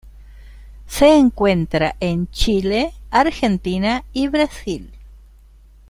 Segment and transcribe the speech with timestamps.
[0.87, 4.89] Se encuentra en Chile, Argentina y Brasil.